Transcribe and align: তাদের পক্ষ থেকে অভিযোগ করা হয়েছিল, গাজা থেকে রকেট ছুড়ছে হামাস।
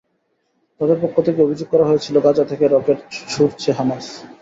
তাদের 0.81 0.97
পক্ষ 1.01 1.15
থেকে 1.19 1.39
অভিযোগ 1.41 1.67
করা 1.71 1.85
হয়েছিল, 1.85 2.15
গাজা 2.19 2.45
থেকে 2.45 2.65
রকেট 2.67 2.99
ছুড়ছে 3.29 3.69
হামাস। 3.71 4.05